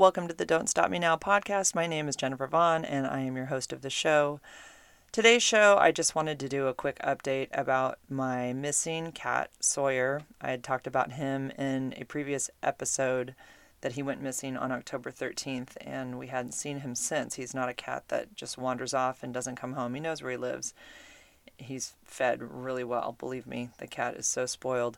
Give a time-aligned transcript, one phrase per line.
[0.00, 1.74] Welcome to the Don't Stop Me Now podcast.
[1.74, 4.40] My name is Jennifer Vaughn, and I am your host of the show.
[5.12, 10.22] Today's show, I just wanted to do a quick update about my missing cat, Sawyer.
[10.40, 13.34] I had talked about him in a previous episode
[13.82, 17.34] that he went missing on October 13th, and we hadn't seen him since.
[17.34, 19.92] He's not a cat that just wanders off and doesn't come home.
[19.92, 20.72] He knows where he lives.
[21.58, 23.68] He's fed really well, believe me.
[23.76, 24.96] The cat is so spoiled.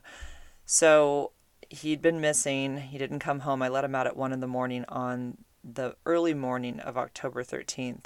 [0.65, 1.31] So
[1.73, 2.77] he'd been missing.
[2.77, 3.61] He didn't come home.
[3.61, 7.43] I let him out at one in the morning on the early morning of October
[7.43, 8.05] 13th.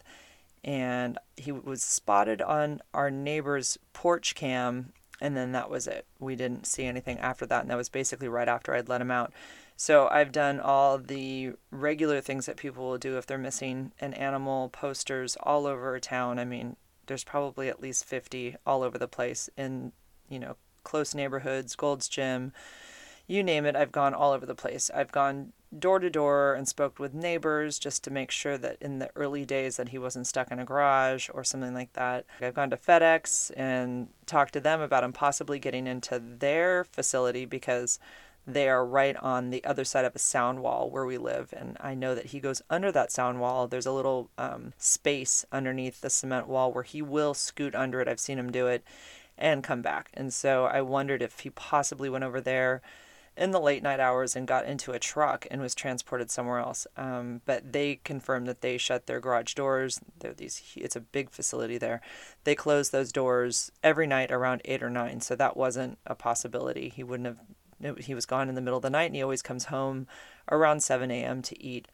[0.64, 4.94] And he was spotted on our neighbor's porch cam.
[5.20, 6.06] And then that was it.
[6.20, 7.62] We didn't see anything after that.
[7.62, 9.34] And that was basically right after I'd let him out.
[9.76, 14.14] So I've done all the regular things that people will do if they're missing an
[14.14, 16.40] animal, posters all over town.
[16.40, 19.92] I mean, there's probably at least 50 all over the place in,
[20.30, 22.54] you know, close neighborhoods, Gold's Gym,
[23.28, 24.90] you name it, I've gone all over the place.
[24.94, 29.00] I've gone door to door and spoke with neighbors just to make sure that in
[29.00, 32.26] the early days that he wasn't stuck in a garage or something like that.
[32.42, 37.44] I've gone to FedEx and talked to them about him possibly getting into their facility
[37.46, 38.00] because
[38.48, 41.76] they are right on the other side of a sound wall where we live and
[41.82, 46.00] i know that he goes under that sound wall there's a little um, space underneath
[46.00, 48.84] the cement wall where he will scoot under it i've seen him do it
[49.38, 52.82] and come back and so i wondered if he possibly went over there
[53.38, 56.88] in the late night hours and got into a truck and was transported somewhere else.
[56.98, 60.02] Um, but they confirmed that they shut their garage doors.
[60.20, 62.02] They're these it's a big facility there.
[62.44, 66.90] They closed those doors every night around eight or nine, so that wasn't a possibility.
[66.90, 67.98] He wouldn't have.
[68.00, 70.08] He was gone in the middle of the night, and he always comes home
[70.52, 71.44] around seven a.m.
[71.44, 71.88] to eat.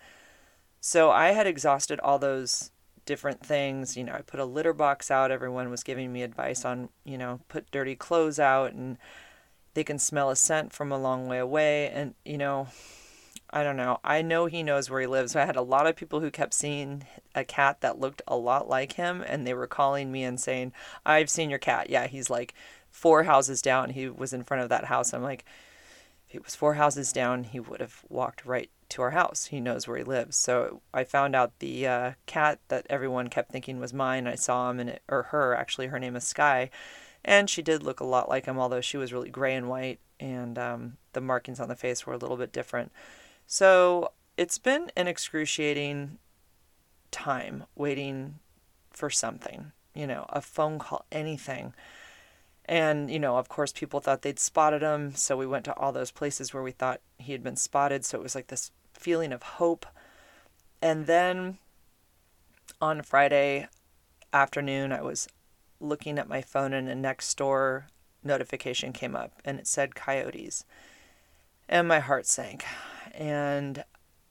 [0.80, 2.71] So I had exhausted all those
[3.05, 3.97] different things.
[3.97, 5.31] You know, I put a litter box out.
[5.31, 8.97] Everyone was giving me advice on, you know, put dirty clothes out and
[9.73, 11.89] they can smell a scent from a long way away.
[11.89, 12.67] And, you know,
[13.49, 13.99] I don't know.
[14.03, 15.35] I know he knows where he lives.
[15.35, 17.03] I had a lot of people who kept seeing
[17.35, 20.73] a cat that looked a lot like him, and they were calling me and saying,
[21.05, 21.89] I've seen your cat.
[21.89, 22.55] Yeah, he's like
[22.89, 23.92] four houses down.
[23.92, 25.14] He was in front of that house.
[25.14, 25.45] I'm like,
[26.25, 29.45] if he was four houses down, he would have walked right to our house.
[29.45, 30.36] He knows where he lives.
[30.36, 34.25] So I found out the uh, cat that everyone kept thinking was mine.
[34.25, 36.71] I saw him, and it, or her, actually, her name is Sky
[37.26, 40.00] and she did look a lot like him, although she was really gray and white,
[40.20, 42.92] and um, the markings on the face were a little bit different.
[43.48, 46.17] So it's been an excruciating
[47.11, 48.39] time waiting
[48.92, 51.73] for something, you know, a phone call, anything.
[52.66, 55.16] And, you know, of course, people thought they'd spotted him.
[55.16, 58.05] So we went to all those places where we thought he had been spotted.
[58.05, 59.86] So it was like this feeling of hope.
[60.82, 61.58] And then
[62.82, 63.67] on Friday
[64.32, 65.28] afternoon, I was
[65.80, 67.86] looking at my phone and a Nextdoor
[68.23, 70.66] notification came up and it said coyotes.
[71.67, 72.66] And my heart sank.
[73.14, 73.84] And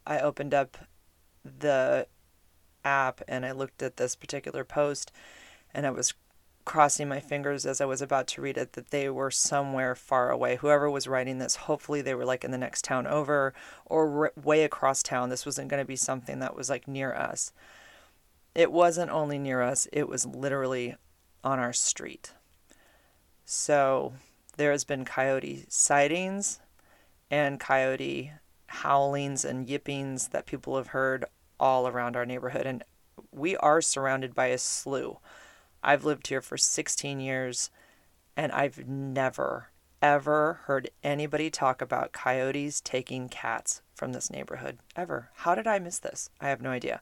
[0.06, 0.76] I opened up
[1.44, 2.06] the
[2.84, 5.12] app and I looked at this particular post
[5.74, 6.14] and I was
[6.64, 10.30] crossing my fingers as I was about to read it that they were somewhere far
[10.30, 10.56] away.
[10.56, 13.52] Whoever was writing this, hopefully they were like in the next town over
[13.84, 15.28] or r- way across town.
[15.28, 17.52] This wasn't going to be something that was like near us.
[18.54, 20.94] It wasn't only near us, it was literally
[21.44, 22.32] on our street.
[23.44, 24.14] So
[24.56, 26.60] there has been coyote sightings
[27.30, 28.32] and coyote
[28.66, 31.24] howlings and yippings that people have heard
[31.58, 32.66] all around our neighborhood.
[32.66, 32.84] And
[33.30, 35.18] we are surrounded by a slough.
[35.82, 37.70] I've lived here for 16 years
[38.36, 39.68] and I've never,
[40.00, 44.78] ever heard anybody talk about coyotes taking cats from this neighborhood.
[44.96, 45.30] Ever.
[45.34, 46.30] How did I miss this?
[46.40, 47.00] I have no idea.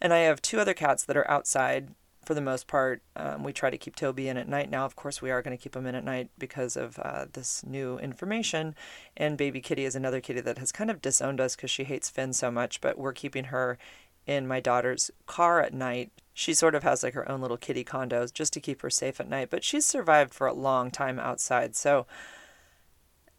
[0.00, 1.88] And I have two other cats that are outside
[2.26, 4.70] for the most part, um, we try to keep Toby in at night.
[4.70, 7.26] Now, of course, we are going to keep him in at night because of uh,
[7.32, 8.74] this new information.
[9.16, 12.10] And baby Kitty is another kitty that has kind of disowned us because she hates
[12.10, 13.78] Finn so much, but we're keeping her
[14.26, 16.10] in my daughter's car at night.
[16.32, 19.20] She sort of has like her own little kitty condos just to keep her safe
[19.20, 21.76] at night, but she's survived for a long time outside.
[21.76, 22.06] So,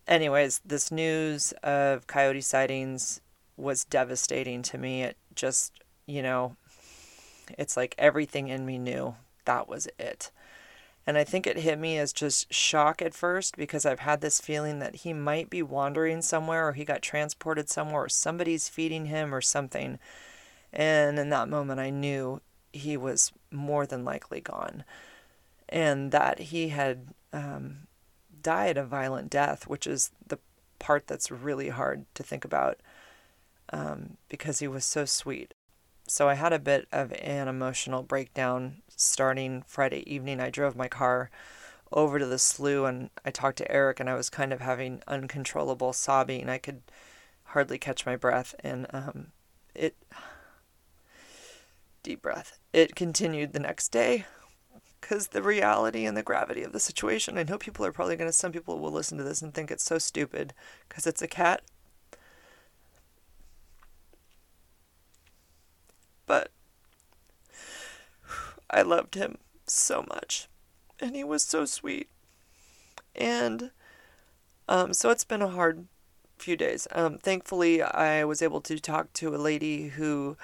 [0.07, 3.22] anyways, this news of coyote sightings
[3.57, 5.03] was devastating to me.
[5.03, 6.55] It just, you know,
[7.58, 9.16] it's like everything in me knew
[9.46, 10.32] that was it.
[11.08, 14.42] And I think it hit me as just shock at first because I've had this
[14.42, 19.06] feeling that he might be wandering somewhere or he got transported somewhere or somebody's feeding
[19.06, 20.00] him or something.
[20.74, 22.42] And in that moment, I knew
[22.74, 24.84] he was more than likely gone
[25.70, 27.88] and that he had um,
[28.42, 30.40] died a violent death, which is the
[30.80, 32.80] part that's really hard to think about
[33.72, 35.53] um, because he was so sweet.
[36.07, 40.40] So I had a bit of an emotional breakdown starting Friday evening.
[40.40, 41.31] I drove my car
[41.91, 45.02] over to the slough and I talked to Eric and I was kind of having
[45.07, 46.47] uncontrollable sobbing.
[46.49, 46.81] I could
[47.46, 48.53] hardly catch my breath.
[48.59, 49.28] And um,
[49.73, 49.96] it,
[52.03, 54.25] deep breath, it continued the next day
[55.01, 57.37] because the reality and the gravity of the situation.
[57.37, 59.72] I know people are probably going to, some people will listen to this and think
[59.72, 60.53] it's so stupid
[60.87, 61.61] because it's a cat.
[66.25, 66.51] But
[68.69, 69.37] I loved him
[69.67, 70.47] so much
[70.99, 72.09] and he was so sweet.
[73.16, 73.72] And
[74.67, 75.85] um, so it's been a hard
[76.37, 76.87] few days.
[76.91, 80.37] Um, thankfully, I was able to talk to a lady who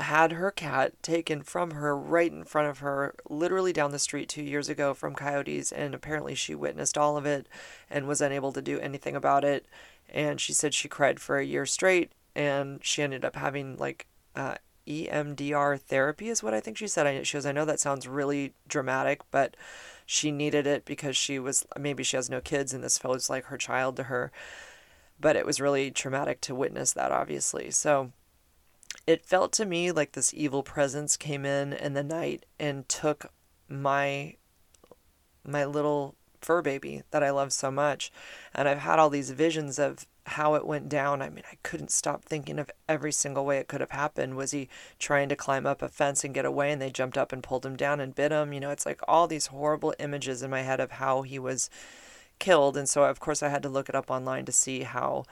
[0.00, 4.28] had her cat taken from her right in front of her, literally down the street
[4.28, 7.48] two years ago from coyotes, and apparently she witnessed all of it
[7.90, 9.66] and was unable to do anything about it.
[10.08, 14.06] And she said she cried for a year straight, and she ended up having like
[14.36, 14.54] uh,
[14.88, 17.26] EMDR therapy, is what I think she said.
[17.26, 19.56] She goes, I know that sounds really dramatic, but
[20.06, 23.44] she needed it because she was maybe she has no kids, and this felt like
[23.44, 24.32] her child to her.
[25.20, 27.70] But it was really traumatic to witness that, obviously.
[27.70, 28.12] So
[29.06, 33.32] it felt to me like this evil presence came in in the night and took
[33.68, 34.36] my
[35.44, 38.12] my little fur baby that I love so much.
[38.54, 41.22] And I've had all these visions of how it went down.
[41.22, 44.36] I mean, I couldn't stop thinking of every single way it could have happened.
[44.36, 47.32] Was he trying to climb up a fence and get away and they jumped up
[47.32, 48.52] and pulled him down and bit him?
[48.52, 51.70] You know, it's like all these horrible images in my head of how he was
[52.38, 52.76] killed.
[52.76, 55.24] And so, of course, I had to look it up online to see how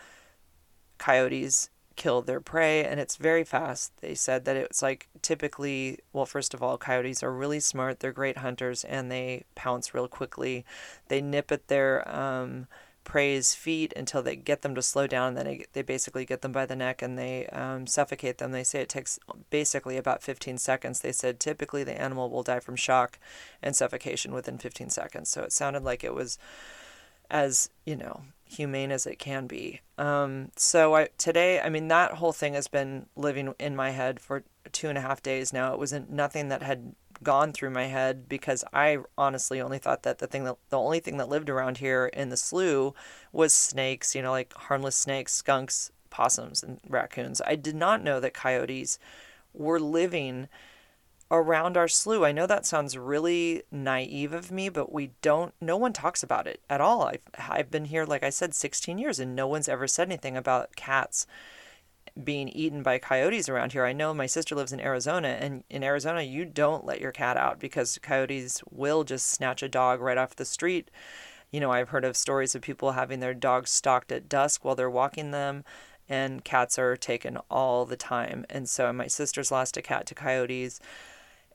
[0.99, 3.91] coyotes kill their prey and it's very fast.
[4.01, 8.01] They said that it's like typically, well, first of all, coyotes are really smart.
[8.01, 10.65] They're great hunters and they pounce real quickly.
[11.09, 12.69] They nip at their um,
[13.07, 15.29] prey's feet until they get them to slow down.
[15.29, 18.51] And Then they, they basically get them by the neck and they um, suffocate them.
[18.51, 19.19] They say it takes
[19.49, 21.01] basically about 15 seconds.
[21.01, 23.19] They said typically the animal will die from shock
[23.63, 25.31] and suffocation within 15 seconds.
[25.31, 26.37] So it sounded like it was
[27.31, 29.81] as, you know, humane as it can be.
[29.99, 34.19] Um, so I, today, I mean, that whole thing has been living in my head
[34.19, 34.43] for
[34.73, 35.73] two and a half days now.
[35.73, 40.19] It wasn't nothing that had gone through my head because I honestly only thought that
[40.19, 42.95] the thing that the only thing that lived around here in the slough
[43.33, 47.43] was snakes, you know, like harmless snakes, skunks, possums, and raccoons.
[47.47, 48.99] I did not know that coyotes
[49.53, 50.49] were living
[51.31, 52.23] around our slough.
[52.23, 56.47] I know that sounds really naive of me, but we don't, no one talks about
[56.47, 57.03] it at all.
[57.03, 60.37] I've, I've been here, like I said, 16 years and no one's ever said anything
[60.37, 61.27] about cats
[62.23, 63.85] being eaten by coyotes around here.
[63.85, 67.37] I know my sister lives in Arizona, and in Arizona, you don't let your cat
[67.37, 70.91] out because coyotes will just snatch a dog right off the street.
[71.51, 74.75] You know, I've heard of stories of people having their dogs stalked at dusk while
[74.75, 75.65] they're walking them
[76.09, 78.45] and cats are taken all the time.
[78.49, 80.81] And so my sister's lost a cat to coyotes.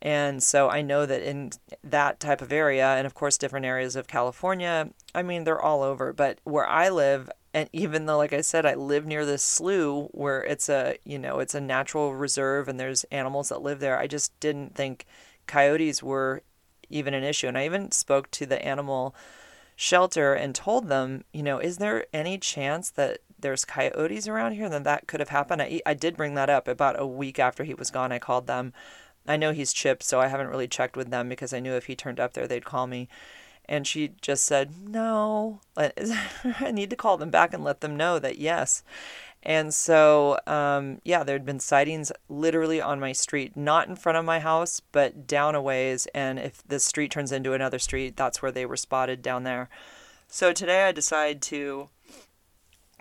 [0.01, 1.51] And so I know that in
[1.83, 5.83] that type of area, and of course, different areas of California, I mean, they're all
[5.83, 6.11] over.
[6.11, 10.07] But where I live, and even though, like I said, I live near this slough
[10.11, 13.97] where it's a, you know, it's a natural reserve and there's animals that live there,
[13.97, 15.05] I just didn't think
[15.47, 16.43] coyotes were
[16.89, 17.47] even an issue.
[17.47, 19.15] And I even spoke to the animal
[19.75, 24.69] shelter and told them, you know, is there any chance that there's coyotes around here?
[24.69, 25.61] Then that could have happened.
[25.61, 28.11] I, I did bring that up about a week after he was gone.
[28.11, 28.73] I called them
[29.27, 31.85] I know he's chipped, so I haven't really checked with them because I knew if
[31.85, 33.07] he turned up there, they'd call me.
[33.71, 38.19] And she just said, No, I need to call them back and let them know
[38.19, 38.83] that yes.
[39.43, 44.17] And so, um, yeah, there had been sightings literally on my street, not in front
[44.17, 46.05] of my house, but down a ways.
[46.13, 49.69] And if the street turns into another street, that's where they were spotted down there.
[50.27, 51.87] So today I decided to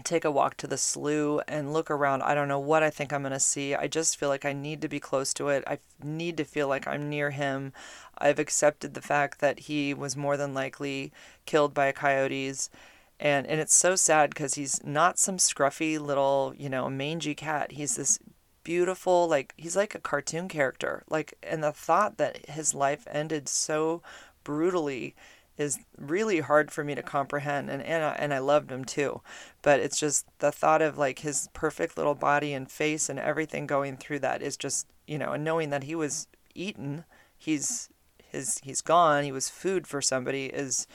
[0.04, 2.22] take a walk to the slough and look around.
[2.22, 3.74] I don't know what I think I'm going to see.
[3.74, 5.64] I just feel like I need to be close to it.
[5.66, 7.72] I need to feel like I'm near him.
[8.18, 11.12] I've accepted the fact that he was more than likely
[11.46, 12.70] killed by coyotes.
[13.18, 17.72] And and it's so sad cuz he's not some scruffy little, you know, mangy cat.
[17.72, 18.18] He's this
[18.64, 21.02] beautiful like he's like a cartoon character.
[21.08, 24.02] Like and the thought that his life ended so
[24.44, 25.14] brutally
[25.60, 29.20] is really hard for me to comprehend and and I, and I loved him too.
[29.60, 33.66] But it's just the thought of like his perfect little body and face and everything
[33.66, 37.04] going through that is just you know and knowing that he was eaten
[37.36, 40.86] he's his he's gone he was food for somebody is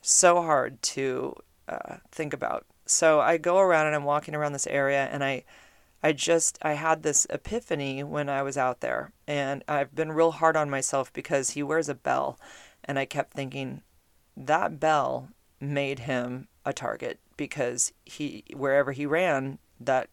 [0.00, 1.36] so hard to
[1.68, 2.64] uh, think about.
[2.86, 5.44] So I go around and I'm walking around this area and I
[6.02, 9.12] I just I had this epiphany when I was out there.
[9.26, 12.38] And I've been real hard on myself because he wears a bell.
[12.82, 13.82] And I kept thinking
[14.46, 15.28] that bell
[15.60, 20.08] made him a target because he wherever he ran that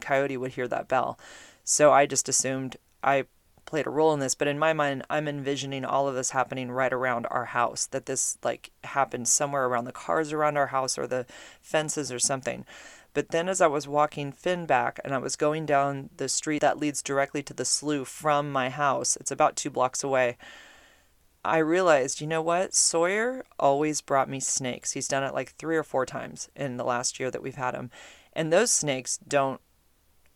[0.00, 1.18] coyote would hear that bell
[1.62, 3.24] so i just assumed i
[3.64, 6.70] played a role in this but in my mind i'm envisioning all of this happening
[6.70, 10.98] right around our house that this like happened somewhere around the cars around our house
[10.98, 11.26] or the
[11.60, 12.64] fences or something
[13.14, 16.60] But then as I was walking Finn back and I was going down the street
[16.60, 20.36] that leads directly to the slough from my house, it's about two blocks away.
[21.44, 22.74] I realized, you know what?
[22.74, 24.92] Sawyer always brought me snakes.
[24.92, 27.74] He's done it like three or four times in the last year that we've had
[27.74, 27.90] him.
[28.32, 29.60] And those snakes don't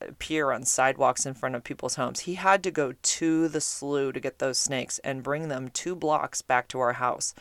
[0.00, 2.20] appear on sidewalks in front of people's homes.
[2.20, 5.96] He had to go to the slough to get those snakes and bring them two
[5.96, 7.34] blocks back to our house.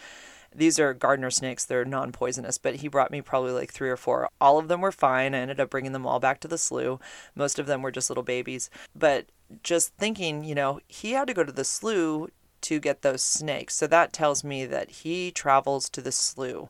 [0.55, 3.97] These are gardener snakes, they're non poisonous, but he brought me probably like three or
[3.97, 4.29] four.
[4.41, 5.35] All of them were fine.
[5.35, 6.99] I ended up bringing them all back to the slough.
[7.35, 8.69] Most of them were just little babies.
[8.95, 9.27] But
[9.61, 12.29] just thinking, you know, he had to go to the slough
[12.61, 13.75] to get those snakes.
[13.75, 16.69] So that tells me that he travels to the slough.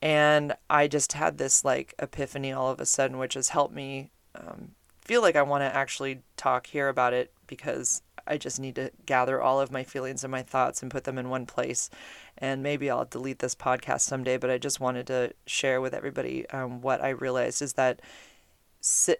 [0.00, 4.10] And I just had this like epiphany all of a sudden, which has helped me
[4.34, 8.76] um, feel like I want to actually talk here about it because I just need
[8.76, 11.90] to gather all of my feelings and my thoughts and put them in one place.
[12.38, 16.48] And maybe I'll delete this podcast someday, but I just wanted to share with everybody
[16.50, 18.00] um, what I realized is that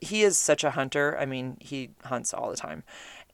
[0.00, 1.16] he is such a hunter.
[1.18, 2.82] I mean, he hunts all the time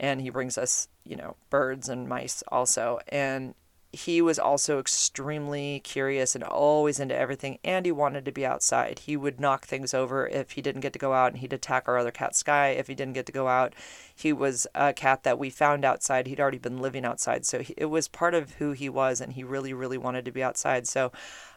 [0.01, 2.99] and he brings us, you know, birds and mice also.
[3.09, 3.55] And
[3.91, 8.99] he was also extremely curious and always into everything and he wanted to be outside.
[9.01, 11.85] He would knock things over if he didn't get to go out and he'd attack
[11.87, 12.69] our other cat sky.
[12.69, 13.75] If he didn't get to go out
[14.15, 16.27] he was a cat that we found outside.
[16.27, 17.47] He'd already been living outside.
[17.47, 20.33] So he, it was part of who he was and he really really wanted to
[20.33, 20.87] be outside.
[20.87, 21.11] So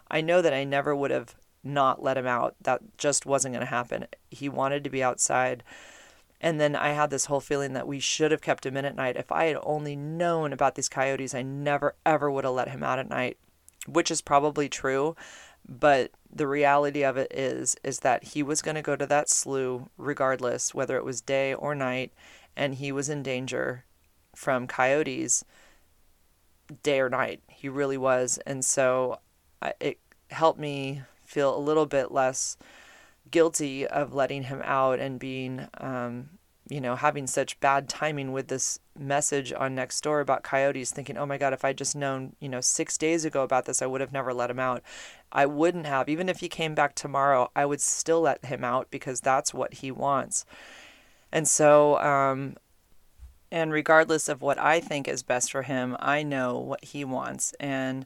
[0.09, 2.55] i know that i never would have not let him out.
[2.61, 4.07] That just wasn't going to happen.
[4.29, 5.63] He wanted to be outside
[6.41, 8.95] and then I had this whole feeling that we should have kept him in at
[8.95, 9.15] night.
[9.15, 12.83] If I had only known about these coyotes, I never ever would have let him
[12.83, 13.37] out at night,
[13.87, 15.15] which is probably true.
[15.69, 19.29] But the reality of it is is that he was going to go to that
[19.29, 22.11] slough regardless whether it was day or night
[22.55, 23.85] and he was in danger
[24.35, 25.45] from coyotes
[26.83, 27.41] day or night.
[27.49, 28.39] He really was.
[28.45, 29.19] And so
[29.79, 29.99] it
[30.31, 32.57] helped me feel a little bit less
[33.31, 36.29] guilty of letting him out and being, um,
[36.69, 41.25] you know, having such bad timing with this message on Nextdoor about coyotes, thinking, oh
[41.25, 44.01] my God, if I'd just known, you know, six days ago about this, I would
[44.01, 44.83] have never let him out.
[45.31, 46.07] I wouldn't have.
[46.07, 49.75] Even if he came back tomorrow, I would still let him out because that's what
[49.75, 50.45] he wants.
[51.31, 52.57] And so, um,
[53.51, 57.53] and regardless of what I think is best for him, I know what he wants.
[57.59, 58.05] And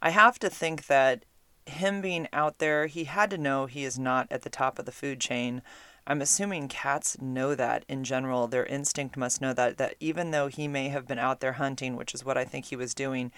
[0.00, 1.24] I have to think that
[1.66, 4.84] him being out there, he had to know he is not at the top of
[4.84, 5.62] the food chain.
[6.06, 8.46] I'm assuming cats know that in general.
[8.46, 11.96] Their instinct must know that that even though he may have been out there hunting,
[11.96, 13.32] which is what I think he was doing,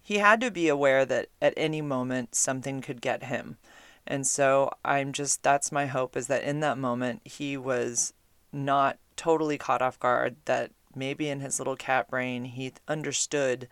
[0.00, 3.58] he had to be aware that at any moment something could get him.
[4.06, 8.12] And so I'm just that's my hope is that in that moment he was
[8.52, 13.68] not totally caught off guard that maybe in his little cat brain he understood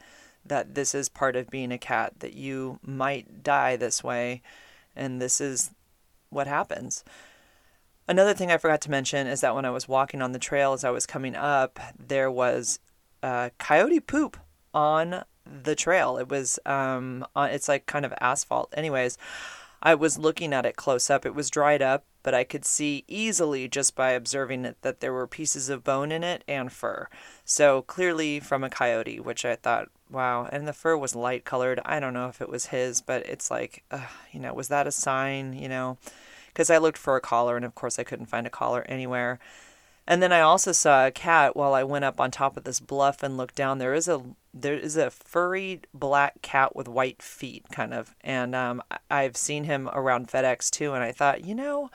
[0.46, 4.42] that this is part of being a cat, that you might die this way,
[4.94, 5.70] and this is
[6.30, 7.04] what happens.
[8.06, 10.74] Another thing I forgot to mention is that when I was walking on the trail
[10.74, 12.78] as I was coming up, there was
[13.22, 14.36] uh, coyote poop
[14.74, 16.18] on the trail.
[16.18, 18.74] It was um, on, it's like kind of asphalt.
[18.76, 19.16] Anyways,
[19.82, 21.24] I was looking at it close up.
[21.24, 25.12] It was dried up, but I could see easily just by observing it that there
[25.12, 27.08] were pieces of bone in it and fur.
[27.44, 30.48] So clearly from a coyote, which I thought Wow.
[30.50, 31.80] And the fur was light colored.
[31.84, 34.86] I don't know if it was his, but it's like, uh, you know, was that
[34.86, 35.98] a sign, you know?
[36.46, 39.40] Because I looked for a collar and of course I couldn't find a collar anywhere.
[40.06, 42.78] And then I also saw a cat while I went up on top of this
[42.78, 43.78] bluff and looked down.
[43.78, 48.54] There is a there is a furry black cat with white feet, kind of, and
[48.54, 50.92] um, I've seen him around FedEx too.
[50.92, 51.90] And I thought, you know,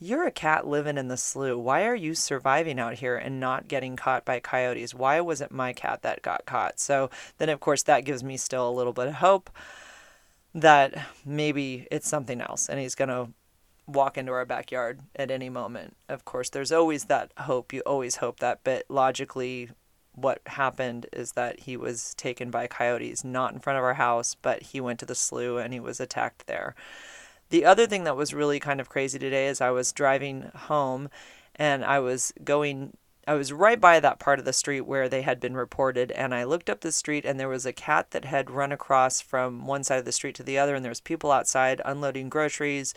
[0.00, 1.58] you're a cat living in the slough.
[1.58, 4.94] Why are you surviving out here and not getting caught by coyotes?
[4.94, 6.80] Why was it my cat that got caught?
[6.80, 9.50] So then, of course, that gives me still a little bit of hope
[10.54, 13.28] that maybe it's something else and he's going to
[13.86, 15.96] walk into our backyard at any moment.
[16.08, 17.72] Of course, there's always that hope.
[17.72, 19.70] You always hope that, but logically,
[20.14, 24.34] what happened is that he was taken by coyotes, not in front of our house,
[24.34, 26.74] but he went to the slough and he was attacked there.
[27.50, 31.10] The other thing that was really kind of crazy today is I was driving home
[31.56, 35.22] and I was going I was right by that part of the street where they
[35.22, 38.24] had been reported and I looked up the street and there was a cat that
[38.24, 41.00] had run across from one side of the street to the other and there was
[41.00, 42.94] people outside unloading groceries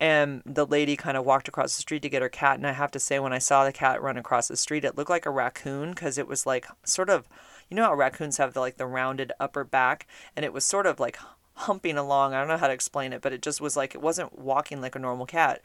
[0.00, 2.72] and the lady kind of walked across the street to get her cat and I
[2.72, 5.26] have to say when I saw the cat run across the street it looked like
[5.26, 7.28] a raccoon because it was like sort of
[7.70, 10.86] you know how raccoons have the like the rounded upper back and it was sort
[10.86, 11.18] of like
[11.54, 12.34] humping along.
[12.34, 14.80] I don't know how to explain it, but it just was like it wasn't walking
[14.80, 15.60] like a normal cat.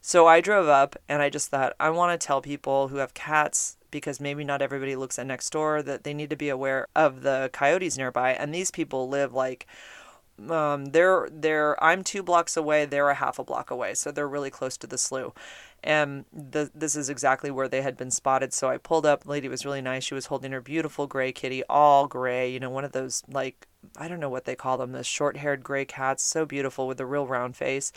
[0.00, 3.14] So I drove up and I just thought I want to tell people who have
[3.14, 7.22] cats because maybe not everybody looks at Nextdoor that they need to be aware of
[7.22, 9.66] the coyotes nearby and these people live like
[10.48, 12.84] um, they're they're I'm two blocks away.
[12.84, 15.32] They're a half a block away, so they're really close to the slough.
[15.84, 18.52] And the, this is exactly where they had been spotted.
[18.52, 19.24] So I pulled up.
[19.24, 20.04] The lady was really nice.
[20.04, 22.50] She was holding her beautiful gray kitty, all gray.
[22.50, 23.66] You know, one of those like
[23.96, 27.06] I don't know what they call them, the short-haired gray cats, so beautiful with a
[27.06, 27.92] real round face.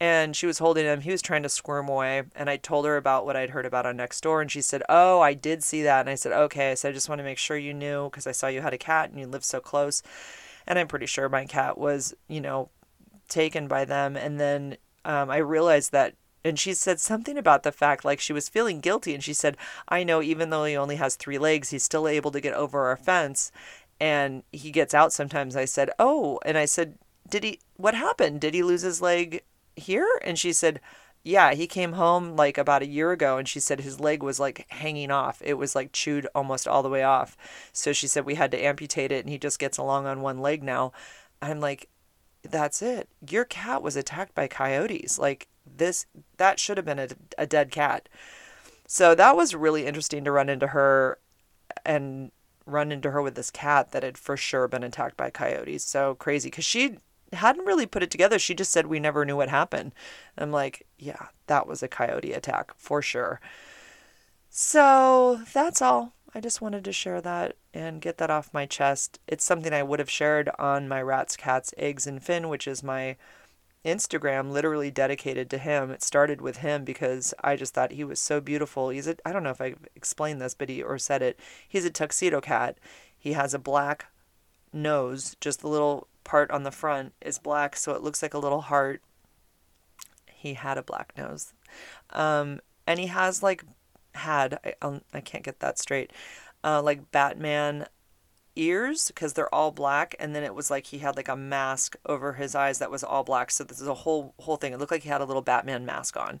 [0.00, 1.00] And she was holding him.
[1.00, 2.24] He was trying to squirm away.
[2.34, 4.42] And I told her about what I'd heard about on Nextdoor.
[4.42, 6.00] And she said, Oh, I did see that.
[6.00, 6.72] And I said, Okay.
[6.72, 8.74] I said, I just want to make sure you knew because I saw you had
[8.74, 10.02] a cat and you lived so close
[10.66, 12.70] and I'm pretty sure my cat was, you know,
[13.28, 14.16] taken by them.
[14.16, 16.14] And then um, I realized that,
[16.44, 19.56] and she said something about the fact like she was feeling guilty, and she said,
[19.88, 22.86] "I know, even though he only has three legs, he's still able to get over
[22.86, 23.50] our fence."
[24.00, 25.56] And he gets out sometimes.
[25.56, 26.98] I said, Oh, and I said,
[27.28, 28.40] Did he, what happened?
[28.40, 29.42] Did he lose his leg
[29.76, 30.08] here?
[30.22, 30.80] And she said,
[31.24, 34.38] yeah, he came home like about a year ago and she said his leg was
[34.38, 35.40] like hanging off.
[35.42, 37.34] It was like chewed almost all the way off.
[37.72, 40.38] So she said we had to amputate it and he just gets along on one
[40.40, 40.92] leg now.
[41.40, 41.88] I'm like,
[42.42, 43.08] that's it.
[43.26, 45.18] Your cat was attacked by coyotes.
[45.18, 46.06] Like this,
[46.36, 48.08] that should have been a, a dead cat.
[48.86, 51.18] So that was really interesting to run into her
[51.84, 52.30] and
[52.66, 55.84] run into her with this cat that had for sure been attacked by coyotes.
[55.84, 56.98] So crazy because she
[57.32, 58.38] hadn't really put it together.
[58.38, 59.92] She just said we never knew what happened.
[60.38, 63.40] I'm like, yeah, that was a coyote attack for sure.
[64.50, 66.12] So that's all.
[66.34, 69.20] I just wanted to share that and get that off my chest.
[69.26, 72.82] It's something I would have shared on my Rats, Cats, Eggs, and Finn, which is
[72.82, 73.16] my
[73.84, 75.90] Instagram, literally dedicated to him.
[75.90, 78.88] It started with him because I just thought he was so beautiful.
[78.88, 81.38] He's a, I don't know if I explained this, but he, or said it.
[81.68, 82.78] He's a tuxedo cat.
[83.16, 84.06] He has a black
[84.72, 88.38] nose, just the little part on the front is black, so it looks like a
[88.38, 89.02] little heart.
[90.26, 91.52] He had a black nose.
[92.10, 93.64] Um, and he has like,
[94.14, 96.12] had, I, I'll, I can't get that straight,
[96.62, 97.86] uh, like Batman
[98.56, 101.96] ears because they're all black and then it was like he had like a mask
[102.06, 103.50] over his eyes that was all black.
[103.50, 104.72] So this is a whole whole thing.
[104.72, 106.40] It looked like he had a little batman mask on.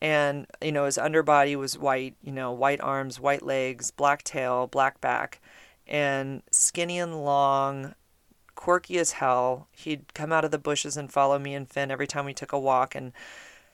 [0.00, 4.66] And you know his underbody was white you know white arms white legs black tail
[4.66, 5.40] black back
[5.86, 7.94] and skinny and long
[8.60, 9.68] quirky as hell.
[9.72, 12.52] He'd come out of the bushes and follow me and Finn every time we took
[12.52, 13.12] a walk, and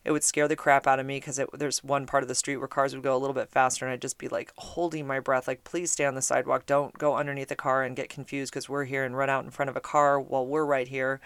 [0.06, 2.58] it would scare the crap out of me because there's one part of the street
[2.58, 5.18] where cars would go a little bit faster, and I'd just be like holding my
[5.18, 6.64] breath, like, please stay on the sidewalk.
[6.64, 9.50] Don't go underneath the car and get confused because we're here and run out in
[9.50, 11.20] front of a car while we're right here.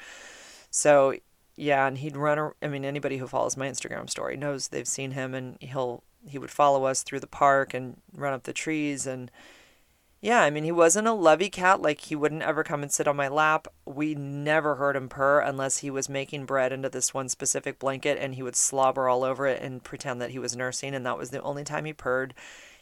[0.70, 1.14] So,
[1.56, 2.52] yeah, and he'd run.
[2.62, 6.38] I mean, anybody who follows my Instagram story knows they've seen him, and he'll he
[6.38, 9.30] would follow us through the park and run up the trees and
[10.22, 11.80] yeah, I mean, he wasn't a lovey cat.
[11.80, 13.66] Like, he wouldn't ever come and sit on my lap.
[13.86, 18.18] We never heard him purr unless he was making bread into this one specific blanket
[18.20, 20.94] and he would slobber all over it and pretend that he was nursing.
[20.94, 22.34] And that was the only time he purred.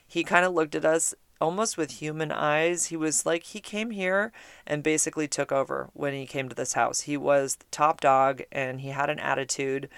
[0.04, 2.86] He kind of looked at us almost with human eyes.
[2.86, 4.32] He was like, he came here
[4.66, 7.02] and basically took over when he came to this house.
[7.02, 9.88] He was the top dog and he had an attitude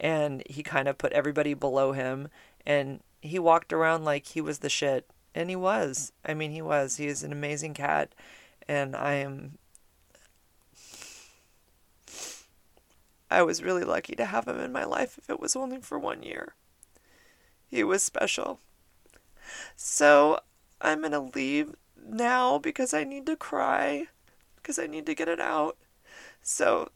[0.00, 2.30] and he kind of put everybody below him.
[2.66, 6.12] And he walked around like he was the shit and he was.
[6.24, 6.96] I mean, he was.
[6.96, 8.14] He is an amazing cat,
[8.68, 9.58] and I am.
[13.30, 15.98] I was really lucky to have him in my life if it was only for
[15.98, 16.54] one year.
[17.68, 18.58] He was special.
[19.76, 20.40] So
[20.80, 24.06] I'm going to leave now because I need to cry,
[24.56, 25.76] because I need to get it out.
[26.42, 26.90] So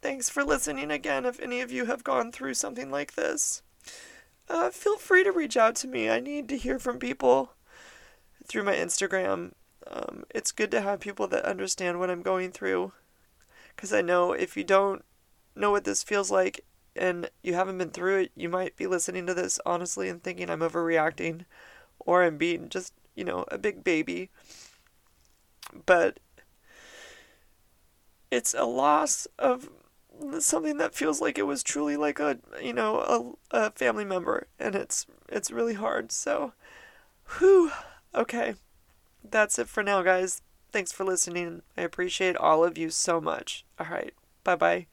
[0.00, 3.62] thanks for listening again if any of you have gone through something like this.
[4.48, 6.08] Uh, feel free to reach out to me.
[6.08, 7.52] I need to hear from people
[8.50, 9.52] through my Instagram.
[9.86, 12.92] Um, it's good to have people that understand what I'm going through.
[13.74, 15.04] Because I know if you don't
[15.54, 16.64] know what this feels like
[16.96, 20.50] and you haven't been through it, you might be listening to this honestly and thinking
[20.50, 21.44] I'm overreacting
[22.00, 24.30] or I'm being just, you know, a big baby.
[25.86, 26.18] But
[28.30, 29.70] it's a loss of
[30.40, 34.46] something that feels like it was truly like a you know a, a family member
[34.58, 36.52] and it's it's really hard so
[37.38, 37.70] whew
[38.14, 38.54] Okay.
[39.28, 40.42] That's it for now, guys.
[40.72, 41.62] Thanks for listening.
[41.76, 43.64] I appreciate all of you so much.
[43.78, 44.14] All right.
[44.44, 44.86] Bye bye.